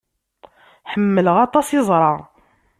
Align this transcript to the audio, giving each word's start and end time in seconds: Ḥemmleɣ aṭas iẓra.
Ḥemmleɣ 0.91 1.35
aṭas 1.45 1.67
iẓra. 1.79 2.13